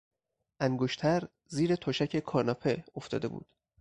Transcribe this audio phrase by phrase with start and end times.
[0.59, 3.45] انگشتر زیر تشک کاناپه افتاده بود.